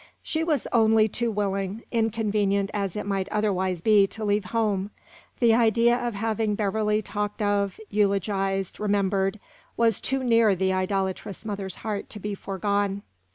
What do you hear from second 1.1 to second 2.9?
willing. Inconvenient